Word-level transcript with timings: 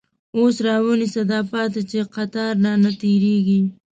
اوس 0.37 0.55
راونیسه 0.65 1.21
داپاتی، 1.29 1.81
چی 1.89 1.99
قطار 2.13 2.51
رانه 2.63 2.91
تير 2.99 3.21
یږی 3.33 3.61